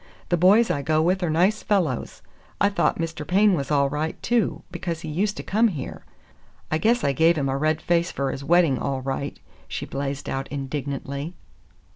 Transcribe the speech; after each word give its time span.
The 0.29 0.35
boys 0.35 0.71
I 0.71 0.81
go 0.81 0.99
with 1.03 1.21
are 1.21 1.29
nice 1.29 1.61
fellows. 1.61 2.23
I 2.59 2.69
thought 2.69 2.97
Mr. 2.97 3.21
Paine 3.23 3.53
was 3.53 3.69
all 3.69 3.87
right, 3.87 4.19
too, 4.23 4.63
because 4.71 5.01
he 5.01 5.09
used 5.09 5.37
to 5.37 5.43
come 5.43 5.67
here. 5.67 6.05
I 6.71 6.79
guess 6.79 7.03
I 7.03 7.11
gave 7.13 7.37
him 7.37 7.47
a 7.49 7.55
red 7.55 7.79
face 7.83 8.11
for 8.11 8.31
his 8.31 8.43
wedding, 8.43 8.79
all 8.79 9.01
right!" 9.03 9.39
she 9.67 9.85
blazed 9.85 10.27
out 10.27 10.47
indignantly. 10.47 11.35